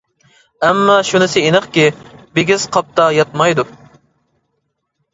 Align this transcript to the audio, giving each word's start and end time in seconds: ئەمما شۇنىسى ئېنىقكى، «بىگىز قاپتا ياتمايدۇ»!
ئەمما 0.67 0.95
شۇنىسى 1.09 1.43
ئېنىقكى، 1.49 1.85
«بىگىز 2.39 2.69
قاپتا 2.79 3.09
ياتمايدۇ»! 3.21 3.71